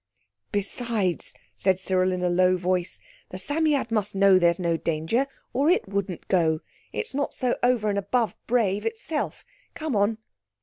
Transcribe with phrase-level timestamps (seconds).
[0.51, 5.69] "Besides," said Cyril, in a low voice, "the Psammead must know there's no danger or
[5.69, 6.61] it wouldn't go.
[6.91, 9.45] It's not so over and above brave itself.
[9.75, 10.17] Come on!"